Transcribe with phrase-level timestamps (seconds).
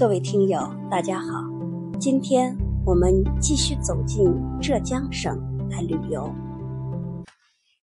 [0.00, 0.58] 各位听友，
[0.90, 1.28] 大家好，
[2.00, 2.56] 今天
[2.86, 4.24] 我们继续走进
[4.58, 5.36] 浙江省
[5.68, 6.34] 来旅游。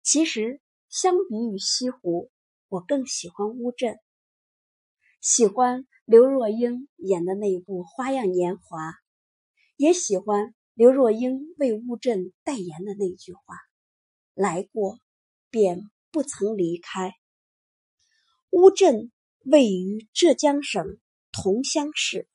[0.01, 2.31] 其实，相比于西湖，
[2.69, 3.99] 我更喜欢乌镇，
[5.21, 8.91] 喜欢刘若英演的那一部《花样年华》，
[9.77, 13.43] 也喜欢刘若英为乌镇代言的那句话
[14.35, 15.01] ：“来过，
[15.51, 17.13] 便不曾离开。”
[18.51, 21.01] 乌镇位于浙江省。
[21.37, 22.29] 桐乡市，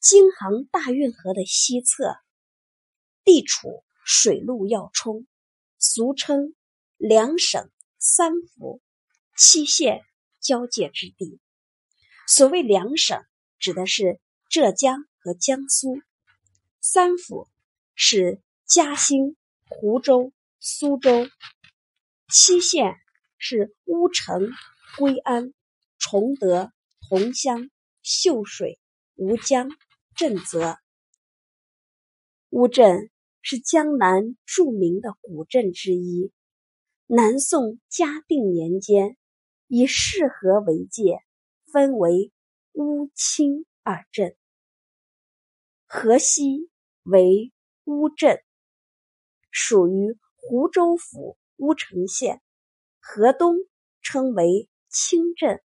[0.00, 2.16] 京杭大运河的西侧，
[3.24, 5.26] 地处水陆要冲，
[5.78, 6.54] 俗称
[6.96, 7.68] 两省
[7.98, 8.80] 三府
[9.36, 10.00] 七县
[10.38, 11.40] 交界之地。
[12.28, 13.20] 所谓两省，
[13.58, 15.96] 指的是浙江和江苏；
[16.80, 17.48] 三府
[17.96, 21.26] 是嘉兴、湖州、苏州；
[22.32, 22.94] 七县
[23.38, 24.52] 是乌城、
[24.98, 25.52] 归安、
[25.98, 26.72] 崇德、
[27.08, 27.70] 桐乡。
[28.04, 28.78] 秀水、
[29.14, 29.70] 吴江、
[30.14, 30.76] 震泽。
[32.50, 36.30] 乌镇是江南著名的古镇之一。
[37.06, 39.16] 南宋嘉定年间，
[39.68, 41.20] 以市河为界，
[41.72, 42.30] 分为
[42.72, 44.36] 乌、青二镇。
[45.86, 46.68] 河西
[47.04, 48.44] 为乌镇，
[49.50, 52.36] 属于湖州府乌城县；
[53.00, 53.56] 河东
[54.02, 55.62] 称为青镇，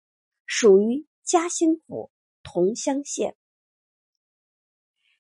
[0.48, 2.10] 属于嘉兴府。
[2.44, 3.36] 桐乡县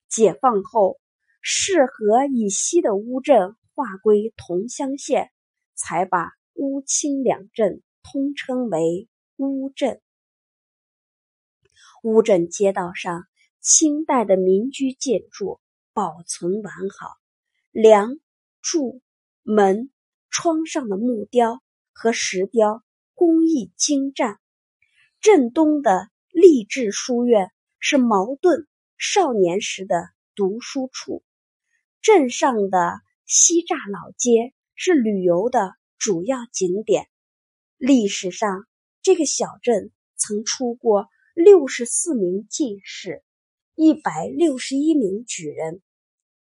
[0.09, 0.99] 解放后，
[1.41, 5.31] 市河以西的乌镇划归桐乡县，
[5.73, 10.01] 才把乌青两镇通称为乌镇。
[12.03, 13.25] 乌镇街道上，
[13.59, 15.59] 清代的民居建筑
[15.93, 17.15] 保存完好，
[17.71, 18.19] 梁、
[18.61, 19.01] 柱、
[19.41, 19.89] 门、
[20.29, 22.83] 窗上的木雕和石雕
[23.15, 24.39] 工艺精湛。
[25.19, 26.12] 镇东的。
[26.33, 28.67] 励志书院是茅盾
[28.97, 31.23] 少年时的读书处，
[32.01, 37.07] 镇上的西栅老街是旅游的主要景点。
[37.77, 38.65] 历史上，
[39.03, 43.23] 这个小镇曾出过六十四名进士，
[43.75, 45.83] 一百六十一名举人。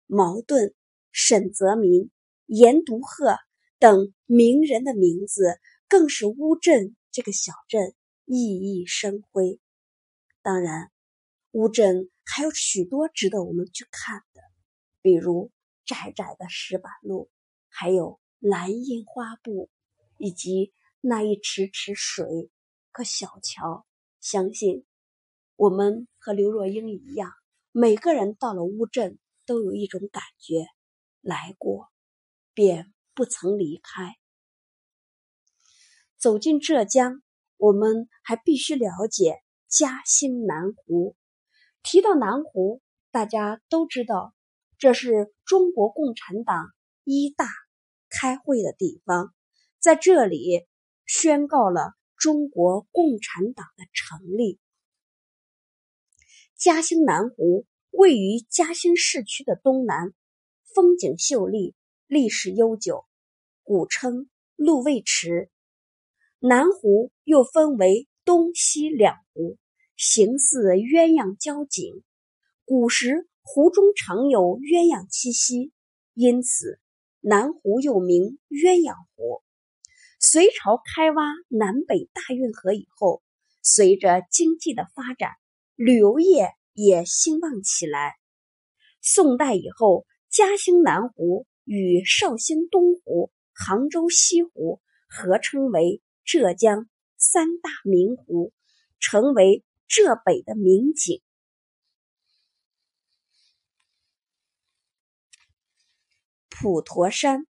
[0.05, 0.75] 茅盾、
[1.11, 2.11] 沈泽民、
[2.45, 3.35] 严独鹤
[3.79, 9.59] 等名人的名字，更是乌镇这个小镇熠熠生辉。
[10.43, 10.91] 当然，
[11.51, 14.41] 乌镇还有许多值得我们去看的，
[15.01, 15.51] 比如
[15.85, 17.29] 窄窄的石板路，
[17.69, 19.69] 还有蓝印花布，
[20.17, 22.49] 以及那一池池水
[22.91, 23.85] 和小桥。
[24.19, 24.85] 相信
[25.55, 27.31] 我们和刘若英一样，
[27.71, 30.65] 每个人到了乌镇都有一种感觉：
[31.21, 31.91] 来过，
[32.53, 34.15] 便不曾离开。
[36.17, 37.21] 走进浙江，
[37.57, 39.43] 我们还必须了解。
[39.71, 41.15] 嘉兴南湖，
[41.81, 44.33] 提到南湖，大家都知道，
[44.77, 46.65] 这是中国共产党
[47.05, 47.47] 一大
[48.09, 49.33] 开会的地方，
[49.79, 50.67] 在这里
[51.05, 54.59] 宣告了中国共产党的成立。
[56.57, 60.13] 嘉兴南湖位于嘉兴市区的东南，
[60.75, 61.75] 风景秀丽，
[62.07, 63.05] 历史悠久，
[63.63, 65.49] 古称鹿卫池。
[66.39, 69.57] 南湖又分为东西两湖。
[70.03, 72.01] 形似鸳鸯交颈，
[72.65, 75.71] 古时湖中常有鸳鸯栖息，
[76.15, 76.79] 因此
[77.19, 79.43] 南湖又名鸳鸯湖。
[80.19, 83.21] 隋朝开挖南北大运河以后，
[83.61, 85.33] 随着经济的发展，
[85.75, 88.15] 旅游业也兴旺起来。
[89.01, 96.89] 宋代以后，嘉兴南湖与绍兴东湖、杭州西湖合称为浙江
[97.19, 98.51] 三大名湖，
[98.99, 99.63] 成为。
[99.93, 101.21] 浙北的名景，
[106.47, 107.45] 普陀山。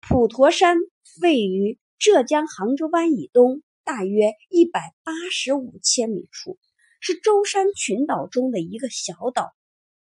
[0.00, 0.78] 普陀山
[1.22, 6.58] 位于浙江杭州湾以东大约一百八十五千米处，
[6.98, 9.54] 是舟山群岛中的一个小岛，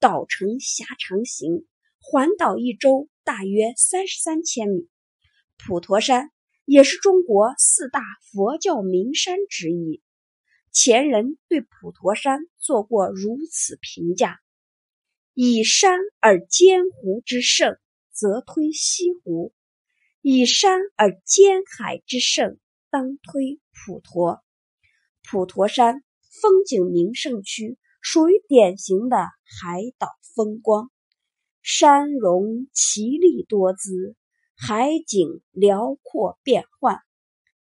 [0.02, 1.66] 岛呈狭长形，
[2.02, 4.90] 环岛一周大约三十三千米。
[5.66, 6.30] 普陀山
[6.66, 8.02] 也是中国四大
[8.34, 10.04] 佛教名山之一。
[10.72, 14.40] 前人对普陀山做过如此评价：
[15.34, 17.78] 以山而兼湖之胜，
[18.12, 19.52] 则推西湖；
[20.22, 24.44] 以山而兼海之胜，当推普陀。
[25.24, 26.04] 普陀山
[26.42, 29.18] 风景名胜区，属于典型的
[29.62, 30.92] 海岛风光，
[31.62, 34.16] 山容奇丽多姿，
[34.56, 37.00] 海景辽阔变幻，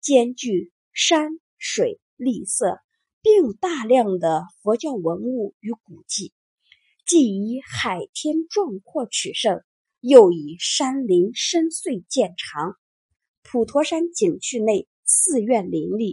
[0.00, 2.83] 兼具山水丽色。
[3.24, 6.34] 并有大量的佛教文物与古迹，
[7.06, 9.62] 既以海天壮阔取胜，
[10.00, 12.76] 又以山林深邃见长。
[13.42, 16.12] 普陀山景区内寺院林立，